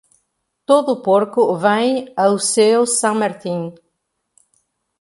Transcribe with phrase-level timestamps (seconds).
[0.65, 3.71] Todo porco vem ao seu San Martín.